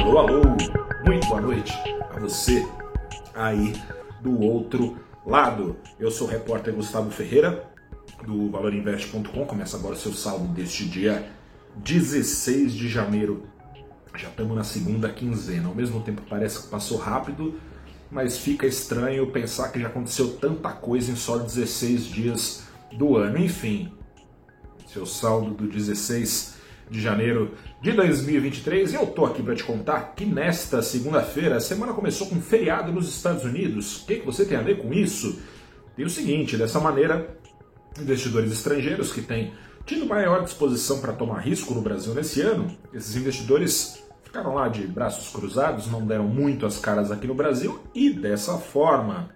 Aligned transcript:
Alô, 0.00 0.18
alô, 0.18 0.42
muito 1.04 1.26
boa 1.28 1.40
noite 1.42 1.74
a 2.10 2.18
você 2.18 2.66
aí 3.34 3.74
do 4.22 4.40
outro 4.40 4.96
lado. 5.26 5.76
Eu 5.98 6.10
sou 6.10 6.26
o 6.26 6.30
repórter 6.30 6.74
Gustavo 6.74 7.10
Ferreira 7.10 7.70
do 8.26 8.50
valorinvest.com. 8.50 9.44
Começa 9.44 9.76
agora 9.76 9.94
o 9.94 9.98
seu 9.98 10.14
saldo 10.14 10.48
deste 10.48 10.86
dia 10.86 11.30
16 11.76 12.72
de 12.72 12.88
janeiro. 12.88 13.44
Já 14.16 14.28
estamos 14.28 14.56
na 14.56 14.64
segunda 14.64 15.10
quinzena. 15.12 15.68
Ao 15.68 15.74
mesmo 15.74 16.00
tempo 16.02 16.22
parece 16.28 16.62
que 16.62 16.68
passou 16.68 16.96
rápido, 16.96 17.60
mas 18.10 18.38
fica 18.38 18.66
estranho 18.66 19.30
pensar 19.30 19.68
que 19.68 19.78
já 19.78 19.88
aconteceu 19.88 20.36
tanta 20.38 20.72
coisa 20.72 21.12
em 21.12 21.16
só 21.16 21.36
16 21.36 22.06
dias 22.06 22.62
do 22.90 23.18
ano. 23.18 23.36
Enfim, 23.36 23.92
seu 24.86 25.04
saldo 25.04 25.50
do 25.50 25.68
16 25.68 26.58
de 26.90 27.00
janeiro 27.00 27.54
de 27.80 27.92
2023 27.92 28.92
e 28.92 28.96
eu 28.96 29.06
tô 29.06 29.24
aqui 29.24 29.42
para 29.42 29.54
te 29.54 29.62
contar 29.62 30.14
que 30.16 30.26
nesta 30.26 30.82
segunda-feira 30.82 31.56
a 31.56 31.60
semana 31.60 31.92
começou 31.92 32.26
com 32.26 32.40
feriado 32.40 32.92
nos 32.92 33.08
Estados 33.08 33.44
Unidos. 33.44 34.02
O 34.02 34.06
que, 34.06 34.16
que 34.16 34.26
você 34.26 34.44
tem 34.44 34.58
a 34.58 34.62
ver 34.62 34.78
com 34.78 34.92
isso? 34.92 35.40
Tem 35.94 36.04
o 36.04 36.10
seguinte, 36.10 36.56
dessa 36.56 36.80
maneira, 36.80 37.38
investidores 37.98 38.50
estrangeiros 38.52 39.12
que 39.12 39.22
têm 39.22 39.52
tido 39.86 40.04
maior 40.04 40.42
disposição 40.42 41.00
para 41.00 41.12
tomar 41.12 41.38
risco 41.38 41.72
no 41.74 41.80
Brasil 41.80 42.12
nesse 42.12 42.40
ano, 42.40 42.76
esses 42.92 43.14
investidores 43.14 44.02
ficaram 44.24 44.54
lá 44.54 44.68
de 44.68 44.86
braços 44.86 45.32
cruzados, 45.32 45.90
não 45.90 46.06
deram 46.06 46.26
muito 46.26 46.66
as 46.66 46.78
caras 46.78 47.10
aqui 47.10 47.26
no 47.26 47.34
Brasil 47.34 47.80
e 47.94 48.10
dessa 48.10 48.58
forma 48.58 49.30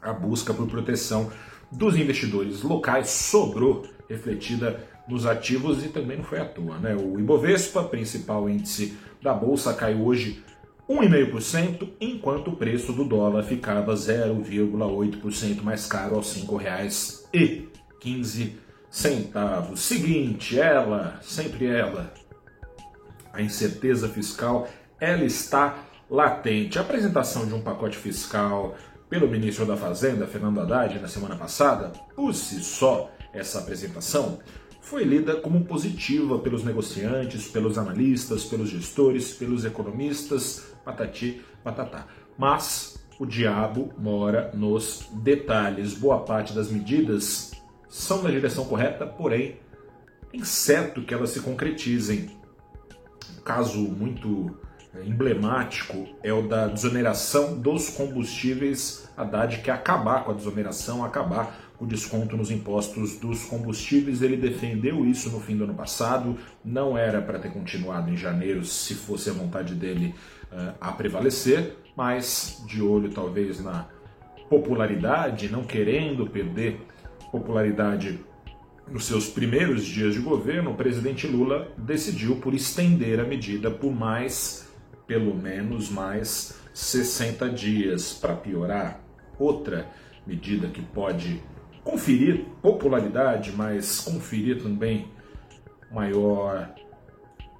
a 0.00 0.12
busca 0.12 0.52
por 0.52 0.66
proteção 0.66 1.30
dos 1.70 1.96
investidores 1.96 2.62
locais 2.62 3.08
sobrou 3.08 3.86
refletida 4.08 4.86
nos 5.08 5.26
ativos 5.26 5.84
e 5.84 5.88
também 5.88 6.16
não 6.16 6.24
foi 6.24 6.40
à 6.40 6.44
toa. 6.44 6.78
Né? 6.78 6.94
O 6.94 7.18
Ibovespa, 7.18 7.82
principal 7.84 8.48
índice 8.48 8.96
da 9.20 9.34
Bolsa, 9.34 9.74
caiu 9.74 10.04
hoje 10.04 10.42
1,5%, 10.88 11.90
enquanto 12.00 12.48
o 12.48 12.56
preço 12.56 12.92
do 12.92 13.04
dólar 13.04 13.44
ficava 13.44 13.94
0,8% 13.94 15.62
mais 15.62 15.86
caro 15.86 16.16
aos 16.16 16.34
R$ 16.34 16.42
5,15. 16.42 18.52
Seguinte, 19.76 20.58
ela, 20.58 21.18
sempre 21.22 21.66
ela, 21.66 22.12
a 23.32 23.40
incerteza 23.40 24.08
fiscal, 24.08 24.68
ela 25.00 25.24
está 25.24 25.84
latente. 26.10 26.78
A 26.78 26.82
apresentação 26.82 27.46
de 27.46 27.54
um 27.54 27.62
pacote 27.62 27.96
fiscal 27.96 28.74
pelo 29.08 29.28
ministro 29.28 29.64
da 29.64 29.76
Fazenda, 29.76 30.26
Fernando 30.26 30.60
Haddad, 30.60 30.98
na 30.98 31.08
semana 31.08 31.36
passada, 31.36 31.92
por 32.14 32.34
si 32.34 32.62
só, 32.62 33.10
essa 33.32 33.60
apresentação 33.60 34.40
foi 34.82 35.04
lida 35.04 35.36
como 35.36 35.64
positiva 35.64 36.38
pelos 36.40 36.64
negociantes, 36.64 37.46
pelos 37.46 37.78
analistas, 37.78 38.44
pelos 38.44 38.68
gestores, 38.68 39.32
pelos 39.32 39.64
economistas, 39.64 40.74
patati 40.84 41.40
patatá. 41.62 42.06
Mas 42.36 42.98
o 43.18 43.24
diabo 43.24 43.92
mora 43.96 44.50
nos 44.52 45.08
detalhes. 45.12 45.94
Boa 45.94 46.20
parte 46.24 46.52
das 46.52 46.68
medidas 46.68 47.52
são 47.88 48.22
na 48.22 48.30
direção 48.30 48.64
correta, 48.64 49.06
porém 49.06 49.56
é 50.32 50.36
incerto 50.36 51.02
que 51.02 51.14
elas 51.14 51.30
se 51.30 51.40
concretizem. 51.40 52.30
Um 53.38 53.42
caso 53.42 53.78
muito 53.78 54.58
emblemático 55.04 56.06
é 56.22 56.32
o 56.32 56.42
da 56.42 56.66
desoneração 56.66 57.58
dos 57.58 57.88
combustíveis. 57.90 59.08
Haddad 59.16 59.58
quer 59.58 59.72
acabar 59.72 60.24
com 60.24 60.32
a 60.32 60.34
desoneração, 60.34 61.04
acabar 61.04 61.58
o 61.80 61.86
desconto 61.86 62.36
nos 62.36 62.50
impostos 62.50 63.18
dos 63.18 63.44
combustíveis. 63.44 64.22
Ele 64.22 64.36
defendeu 64.36 65.04
isso 65.04 65.30
no 65.30 65.40
fim 65.40 65.56
do 65.56 65.64
ano 65.64 65.74
passado, 65.74 66.38
não 66.64 66.96
era 66.96 67.20
para 67.20 67.38
ter 67.38 67.52
continuado 67.52 68.10
em 68.10 68.16
janeiro 68.16 68.64
se 68.64 68.94
fosse 68.94 69.30
a 69.30 69.32
vontade 69.32 69.74
dele 69.74 70.14
uh, 70.52 70.74
a 70.80 70.92
prevalecer, 70.92 71.76
mas 71.96 72.62
de 72.66 72.82
olho 72.82 73.10
talvez 73.10 73.60
na 73.60 73.86
popularidade, 74.48 75.48
não 75.48 75.64
querendo 75.64 76.26
perder 76.26 76.80
popularidade 77.32 78.20
nos 78.90 79.06
seus 79.06 79.26
primeiros 79.28 79.84
dias 79.84 80.12
de 80.14 80.20
governo, 80.20 80.72
o 80.72 80.74
presidente 80.74 81.26
Lula 81.26 81.68
decidiu 81.78 82.36
por 82.36 82.52
estender 82.52 83.18
a 83.18 83.24
medida 83.24 83.70
por 83.70 83.90
mais, 83.90 84.68
pelo 85.06 85.34
menos 85.34 85.90
mais 85.90 86.58
60 86.74 87.48
dias. 87.50 88.12
Para 88.12 88.34
piorar, 88.34 89.00
outra 89.38 89.86
medida 90.26 90.68
que 90.68 90.82
pode 90.82 91.42
conferir 91.84 92.44
popularidade, 92.60 93.52
mas 93.52 94.00
conferir 94.00 94.62
também 94.62 95.08
maior 95.90 96.72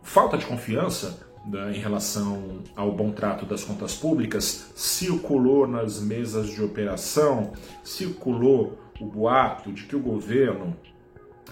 falta 0.02 0.38
de 0.38 0.47
confiança 0.47 1.20
né, 1.47 1.72
em 1.76 1.81
relação 1.81 2.62
ao 2.75 2.92
bom 2.92 3.10
trato 3.10 3.44
das 3.44 3.64
contas 3.64 3.94
públicas, 3.94 4.72
circulou 4.76 5.66
nas 5.66 6.00
mesas 6.00 6.50
de 6.50 6.62
operação, 6.62 7.52
circulou 7.82 8.78
o 9.00 9.06
boato 9.06 9.72
de 9.72 9.84
que 9.84 9.97
o 9.97 10.00
governo, 10.00 10.76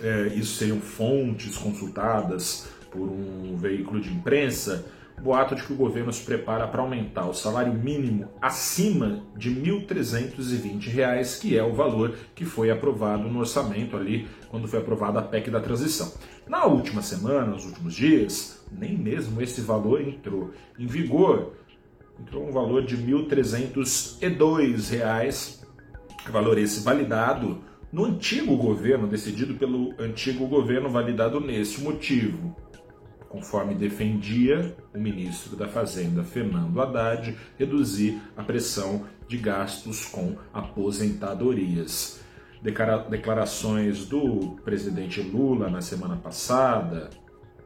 é, 0.00 0.28
isso 0.28 0.56
seriam 0.56 0.80
fontes 0.80 1.56
consultadas 1.56 2.68
por 2.90 3.08
um 3.08 3.56
veículo 3.56 4.00
de 4.00 4.12
imprensa, 4.12 4.86
boato 5.20 5.54
de 5.54 5.62
que 5.62 5.72
o 5.72 5.76
governo 5.76 6.12
se 6.12 6.24
prepara 6.24 6.66
para 6.66 6.82
aumentar 6.82 7.28
o 7.28 7.34
salário 7.34 7.72
mínimo 7.72 8.28
acima 8.40 9.22
de 9.36 9.50
R$ 9.50 9.84
1.320, 9.86 11.40
que 11.40 11.56
é 11.56 11.62
o 11.62 11.72
valor 11.74 12.16
que 12.34 12.44
foi 12.44 12.68
aprovado 12.70 13.22
no 13.24 13.38
orçamento 13.40 13.96
ali 13.96 14.26
quando 14.48 14.66
foi 14.66 14.80
aprovada 14.80 15.18
a 15.18 15.22
PEC 15.22 15.50
da 15.50 15.60
transição. 15.60 16.12
Na 16.48 16.64
última 16.64 17.02
semana, 17.02 17.44
nos 17.46 17.66
últimos 17.66 17.94
dias, 17.94 18.64
nem 18.72 18.96
mesmo 18.96 19.42
esse 19.42 19.60
valor 19.60 20.00
entrou 20.00 20.52
em 20.78 20.86
vigor. 20.86 21.52
Entrou 22.18 22.48
um 22.48 22.52
valor 22.52 22.84
de 22.84 22.96
R$ 22.96 23.12
1.302, 23.12 25.60
valor 26.30 26.58
esse 26.58 26.80
validado 26.80 27.62
no 27.92 28.04
antigo 28.04 28.56
governo, 28.56 29.06
decidido 29.06 29.54
pelo 29.54 29.94
antigo 29.98 30.46
governo, 30.46 30.90
validado 30.90 31.40
nesse 31.40 31.80
motivo 31.80 32.54
conforme 33.30 33.76
defendia 33.76 34.76
o 34.92 34.98
ministro 34.98 35.56
da 35.56 35.68
Fazenda, 35.68 36.24
Fernando 36.24 36.78
Haddad, 36.80 37.36
reduzir 37.56 38.20
a 38.36 38.42
pressão 38.42 39.06
de 39.28 39.38
gastos 39.38 40.04
com 40.04 40.36
aposentadorias. 40.52 42.20
Declarações 43.08 44.04
do 44.04 44.58
presidente 44.64 45.22
Lula 45.22 45.70
na 45.70 45.80
semana 45.80 46.16
passada, 46.16 47.08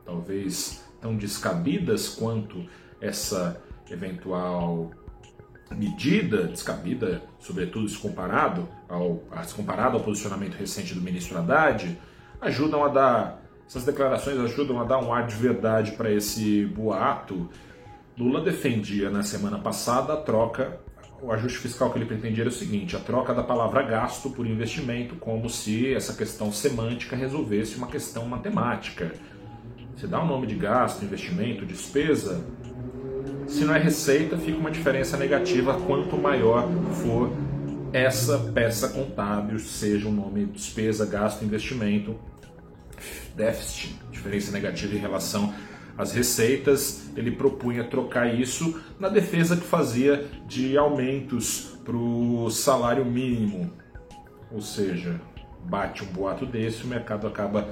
talvez 0.04 0.84
tão 1.00 1.16
descabidas 1.16 2.10
quanto 2.10 2.64
essa 3.00 3.60
eventual 3.90 4.90
medida 5.70 6.44
descabida, 6.44 7.22
sobretudo 7.38 7.88
se 7.88 7.96
comparado 7.96 8.68
ao, 8.86 9.24
se 9.42 9.54
comparado 9.54 9.96
ao 9.96 10.04
posicionamento 10.04 10.54
recente 10.54 10.94
do 10.94 11.00
ministro 11.00 11.38
Haddad, 11.38 11.98
ajudam 12.40 12.84
a 12.84 12.88
dar 12.88 13.43
essas 13.66 13.84
declarações 13.84 14.38
ajudam 14.38 14.80
a 14.80 14.84
dar 14.84 14.98
um 14.98 15.12
ar 15.12 15.26
de 15.26 15.34
verdade 15.34 15.92
para 15.92 16.10
esse 16.10 16.66
boato. 16.66 17.48
Lula 18.16 18.40
defendia 18.40 19.10
na 19.10 19.22
semana 19.22 19.58
passada 19.58 20.12
a 20.12 20.16
troca, 20.16 20.80
o 21.20 21.32
ajuste 21.32 21.58
fiscal 21.58 21.90
que 21.90 21.98
ele 21.98 22.04
pretendia 22.04 22.42
era 22.42 22.50
o 22.50 22.52
seguinte: 22.52 22.94
a 22.94 23.00
troca 23.00 23.32
da 23.32 23.42
palavra 23.42 23.82
gasto 23.82 24.30
por 24.30 24.46
investimento, 24.46 25.16
como 25.16 25.48
se 25.48 25.92
essa 25.94 26.12
questão 26.12 26.52
semântica 26.52 27.16
resolvesse 27.16 27.76
uma 27.76 27.86
questão 27.86 28.26
matemática. 28.26 29.12
Você 29.96 30.06
dá 30.06 30.20
o 30.20 30.24
um 30.24 30.26
nome 30.26 30.46
de 30.46 30.56
gasto, 30.56 31.04
investimento, 31.04 31.64
despesa, 31.64 32.44
se 33.46 33.64
não 33.64 33.74
é 33.74 33.78
receita, 33.78 34.36
fica 34.36 34.58
uma 34.58 34.70
diferença 34.70 35.16
negativa 35.16 35.78
quanto 35.86 36.16
maior 36.16 36.68
for 37.02 37.30
essa 37.92 38.38
peça 38.52 38.88
contábil, 38.88 39.58
seja 39.58 40.08
o 40.08 40.12
nome 40.12 40.46
despesa, 40.46 41.06
gasto, 41.06 41.44
investimento, 41.44 42.16
déficit, 43.36 43.98
diferença 44.10 44.52
negativa 44.52 44.94
em 44.94 44.98
relação 44.98 45.54
às 45.96 46.12
receitas. 46.12 47.10
Ele 47.16 47.30
propunha 47.30 47.84
trocar 47.84 48.34
isso 48.34 48.80
na 48.98 49.08
defesa 49.08 49.56
que 49.56 49.64
fazia 49.64 50.26
de 50.46 50.76
aumentos 50.76 51.78
para 51.84 51.96
o 51.96 52.50
salário 52.50 53.04
mínimo. 53.04 53.72
Ou 54.50 54.60
seja, 54.60 55.20
bate 55.64 56.04
um 56.04 56.06
boato 56.06 56.46
desse, 56.46 56.84
o 56.84 56.86
mercado 56.86 57.26
acaba 57.26 57.68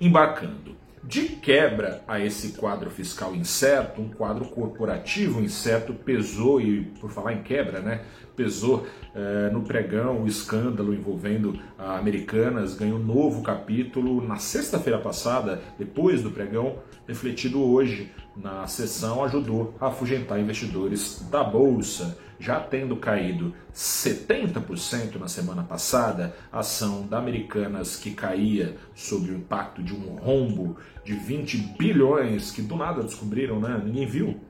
embarcando. 0.00 0.76
De 1.02 1.28
quebra 1.28 2.02
a 2.08 2.18
esse 2.18 2.52
quadro 2.52 2.90
fiscal 2.90 3.34
incerto, 3.34 4.00
um 4.00 4.08
quadro 4.08 4.46
corporativo 4.46 5.42
incerto 5.42 5.92
pesou, 5.92 6.60
e 6.62 6.84
por 6.98 7.10
falar 7.10 7.34
em 7.34 7.42
quebra, 7.42 7.80
né, 7.80 8.04
pesou 8.36 8.86
eh, 9.14 9.50
no 9.52 9.62
pregão 9.62 10.22
o 10.22 10.26
escândalo 10.26 10.94
envolvendo 10.94 11.58
a 11.78 11.98
Americanas, 11.98 12.74
ganhou 12.74 12.98
um 12.98 13.02
novo 13.02 13.42
capítulo 13.42 14.26
na 14.26 14.36
sexta-feira 14.36 14.98
passada, 14.98 15.62
depois 15.78 16.22
do 16.22 16.30
pregão, 16.30 16.78
refletido 17.06 17.62
hoje 17.62 18.10
na 18.36 18.66
sessão, 18.66 19.22
ajudou 19.24 19.74
a 19.80 19.88
afugentar 19.88 20.40
investidores 20.40 21.26
da 21.30 21.44
Bolsa 21.44 22.16
já 22.38 22.60
tendo 22.60 22.96
caído 22.96 23.54
70% 23.72 25.16
na 25.16 25.28
semana 25.28 25.62
passada, 25.62 26.34
a 26.52 26.60
ação 26.60 27.06
da 27.06 27.18
Americanas 27.18 27.96
que 27.96 28.10
caía 28.10 28.76
sob 28.94 29.30
o 29.30 29.36
impacto 29.36 29.82
de 29.82 29.94
um 29.94 30.16
rombo 30.16 30.76
de 31.04 31.14
20 31.14 31.56
bilhões 31.78 32.50
que 32.50 32.62
do 32.62 32.76
nada 32.76 33.02
descobriram, 33.02 33.60
né? 33.60 33.80
Ninguém 33.84 34.06
viu. 34.06 34.40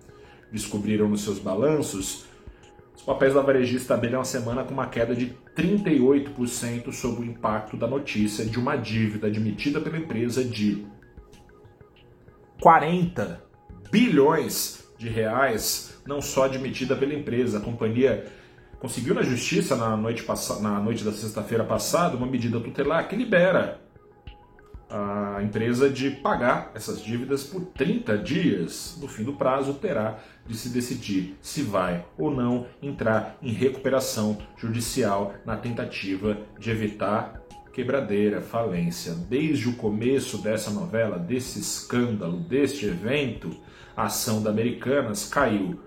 descobriram 0.50 1.08
nos 1.08 1.24
seus 1.24 1.40
balanços, 1.40 2.26
os 2.96 3.02
papéis 3.02 3.34
da 3.34 3.42
varejista 3.42 3.94
abriram 3.94 4.20
a 4.20 4.24
semana 4.24 4.64
com 4.64 4.72
uma 4.72 4.86
queda 4.86 5.14
de 5.14 5.36
38% 5.56 6.92
sob 6.92 7.20
o 7.20 7.24
impacto 7.24 7.76
da 7.76 7.86
notícia 7.86 8.44
de 8.44 8.58
uma 8.58 8.76
dívida 8.76 9.26
admitida 9.26 9.80
pela 9.80 9.98
empresa 9.98 10.44
de 10.44 10.86
40 12.60 13.42
bilhões 13.90 14.84
de 14.96 15.08
reais, 15.08 16.00
não 16.06 16.22
só 16.22 16.44
admitida 16.44 16.96
pela 16.96 17.12
empresa. 17.12 17.58
A 17.58 17.60
companhia 17.60 18.26
conseguiu 18.78 19.14
na 19.14 19.22
justiça 19.22 19.76
na 19.76 19.96
noite, 19.96 20.24
na 20.60 20.80
noite 20.80 21.04
da 21.04 21.12
sexta-feira 21.12 21.64
passada 21.64 22.16
uma 22.16 22.26
medida 22.26 22.60
tutelar 22.60 23.08
que 23.08 23.16
libera 23.16 23.83
a 24.96 25.42
empresa 25.42 25.90
de 25.90 26.08
pagar 26.08 26.70
essas 26.72 27.02
dívidas 27.02 27.42
por 27.42 27.62
30 27.62 28.16
dias. 28.18 28.96
No 29.00 29.08
fim 29.08 29.24
do 29.24 29.32
prazo, 29.32 29.74
terá 29.74 30.18
de 30.46 30.56
se 30.56 30.68
decidir 30.68 31.36
se 31.42 31.62
vai 31.62 32.06
ou 32.16 32.30
não 32.30 32.68
entrar 32.80 33.36
em 33.42 33.52
recuperação 33.52 34.38
judicial 34.56 35.34
na 35.44 35.56
tentativa 35.56 36.38
de 36.60 36.70
evitar 36.70 37.42
quebradeira, 37.72 38.40
falência. 38.40 39.14
Desde 39.14 39.68
o 39.68 39.74
começo 39.74 40.38
dessa 40.38 40.70
novela, 40.70 41.18
desse 41.18 41.58
escândalo, 41.58 42.38
deste 42.38 42.86
evento, 42.86 43.50
a 43.96 44.04
ação 44.04 44.40
da 44.40 44.50
Americanas 44.50 45.28
caiu. 45.28 45.80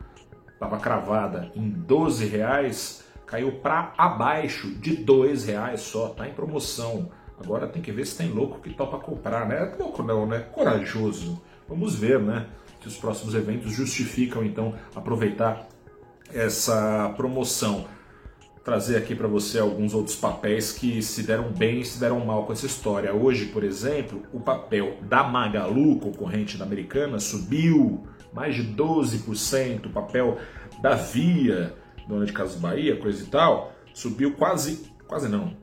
Estava 0.52 0.78
cravada 0.80 1.50
em 1.56 1.70
12 1.70 2.26
reais, 2.26 3.06
caiu 3.26 3.54
para 3.54 3.94
abaixo 3.98 4.70
de 4.72 4.98
2 4.98 5.46
reais 5.46 5.80
só, 5.80 6.08
está 6.08 6.28
em 6.28 6.34
promoção. 6.34 7.10
Agora 7.40 7.68
tem 7.68 7.82
que 7.82 7.92
ver 7.92 8.06
se 8.06 8.18
tem 8.18 8.30
louco 8.30 8.60
que 8.60 8.74
topa 8.74 8.98
comprar, 8.98 9.48
né? 9.48 9.76
Louco 9.80 10.02
não, 10.02 10.26
né? 10.26 10.40
Corajoso. 10.52 11.42
Vamos 11.68 11.96
ver, 11.96 12.20
né? 12.20 12.48
Se 12.82 12.88
os 12.88 12.98
próximos 12.98 13.36
eventos 13.36 13.72
justificam 13.72 14.44
então 14.44 14.74
aproveitar 14.96 15.68
essa 16.34 17.14
promoção. 17.16 17.86
Trazer 18.64 18.98
aqui 18.98 19.16
para 19.16 19.28
você 19.28 19.60
alguns 19.60 19.94
outros 19.94 20.16
papéis 20.16 20.74
que 20.74 21.02
se 21.02 21.24
deram 21.24 21.52
bem 21.54 21.82
e 21.82 21.86
se 21.86 22.00
deram 22.00 22.26
mal 22.26 22.46
com 22.46 22.52
essa 22.52 22.66
história. 22.66 23.14
Hoje, 23.14 23.46
por 23.46 23.64
exemplo, 23.64 24.24
o 24.34 24.40
papel 24.40 24.98
da 25.04 25.24
Magalu, 25.24 26.00
concorrente 26.00 26.58
da 26.58 26.66
Americana, 26.66 27.20
subiu 27.20 28.06
mais 28.34 28.56
de 28.56 28.64
12%. 28.64 29.86
O 29.86 29.90
papel 29.90 30.38
da 30.82 30.96
Via, 30.96 31.74
dona 32.08 32.26
de 32.26 32.34
Casas 32.34 32.58
Bahia, 32.58 32.98
coisa 32.98 33.24
e 33.24 33.28
tal, 33.28 33.74
subiu 33.94 34.34
quase, 34.34 34.92
quase 35.08 35.30
não, 35.30 35.56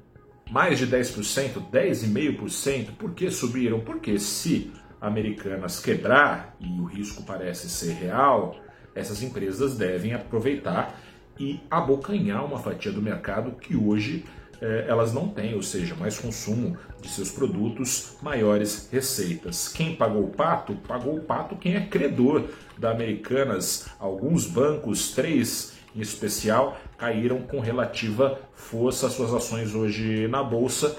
mais 0.51 0.79
de 0.79 0.87
10%, 0.87 1.71
10,5%. 1.71 2.93
Por 2.97 3.13
que 3.13 3.31
subiram? 3.31 3.81
Porque 3.81 4.19
se 4.19 4.73
Americanas 5.01 5.81
quebrar, 5.81 6.57
e 6.61 6.81
o 6.81 6.85
risco 6.85 7.23
parece 7.23 7.69
ser 7.69 7.93
real, 7.93 8.57
essas 8.95 9.23
empresas 9.23 9.77
devem 9.77 10.15
aproveitar 10.15 11.01
e 11.39 11.61
abocanhar 11.71 12.45
uma 12.45 12.59
fatia 12.59 12.93
do 12.93 13.03
mercado 13.03 13.53
que 13.53 13.77
hoje 13.77 14.25
eh, 14.61 14.87
elas 14.89 15.13
não 15.13 15.29
têm, 15.29 15.55
ou 15.55 15.63
seja, 15.63 15.95
mais 15.95 16.19
consumo 16.19 16.77
de 17.03 17.09
seus 17.09 17.31
produtos, 17.31 18.17
maiores 18.23 18.89
receitas. 18.91 19.69
Quem 19.69 19.97
pagou 19.97 20.25
o 20.25 20.31
pato? 20.31 20.75
Pagou 20.89 21.17
o 21.17 21.21
pato 21.21 21.57
quem 21.57 21.75
é 21.75 21.81
credor 21.81 22.45
da 22.79 22.91
Americanas. 22.91 23.89
Alguns 23.99 24.47
bancos, 24.47 25.13
três 25.13 25.74
em 25.95 26.01
especial, 26.01 26.79
caíram 26.99 27.43
com 27.43 27.61
relativa 27.61 28.41
força. 28.55 29.09
Suas 29.09 29.33
ações 29.33 29.75
hoje 29.75 30.27
na 30.29 30.43
bolsa, 30.43 30.99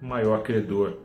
maior 0.00 0.42
credor, 0.42 0.98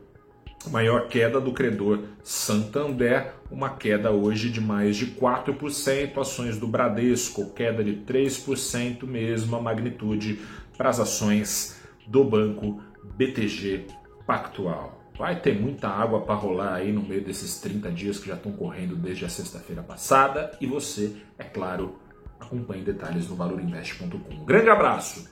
maior 0.70 1.08
queda 1.08 1.40
do 1.40 1.52
credor 1.52 2.00
Santander, 2.22 3.32
uma 3.50 3.70
queda 3.70 4.10
hoje 4.10 4.50
de 4.50 4.60
mais 4.60 4.96
de 4.96 5.06
4%. 5.06 6.18
Ações 6.18 6.58
do 6.58 6.66
Bradesco, 6.66 7.50
queda 7.50 7.82
de 7.82 7.96
3%, 7.96 9.04
mesma 9.04 9.60
magnitude 9.60 10.40
para 10.76 10.90
as 10.90 11.00
ações 11.00 11.80
do 12.06 12.24
banco 12.24 12.82
BTG 13.16 13.86
Pactual. 14.26 14.98
Vai 15.18 15.40
ter 15.40 15.58
muita 15.58 15.88
água 15.88 16.20
para 16.20 16.34
rolar 16.34 16.74
aí 16.74 16.92
no 16.92 17.02
meio 17.02 17.22
desses 17.22 17.60
30 17.60 17.90
dias 17.90 18.18
que 18.18 18.28
já 18.28 18.34
estão 18.34 18.52
correndo 18.52 18.94
desde 18.94 19.24
a 19.24 19.28
sexta-feira 19.28 19.82
passada 19.82 20.56
e 20.60 20.66
você, 20.66 21.16
é 21.36 21.42
claro, 21.42 21.96
Acompanhe 22.40 22.82
detalhes 22.82 23.28
no 23.28 23.36
valorinvest.com. 23.36 24.44
Grande 24.44 24.70
abraço, 24.70 25.28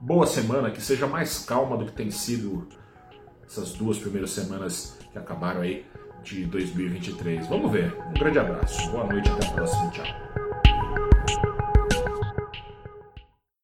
boa 0.00 0.26
semana, 0.26 0.70
que 0.70 0.80
seja 0.80 1.06
mais 1.06 1.44
calma 1.44 1.76
do 1.76 1.86
que 1.86 1.92
tem 1.92 2.10
sido 2.10 2.66
essas 3.46 3.72
duas 3.72 3.98
primeiras 3.98 4.30
semanas 4.30 4.98
que 5.12 5.18
acabaram 5.18 5.60
aí 5.60 5.84
de 6.22 6.46
2023. 6.46 7.46
Vamos 7.46 7.70
ver. 7.70 7.96
Um 8.08 8.14
grande 8.14 8.38
abraço, 8.38 8.90
boa 8.90 9.04
noite, 9.04 9.30
até 9.30 9.46
a 9.46 9.52
próxima, 9.52 9.90
tchau. 9.90 10.49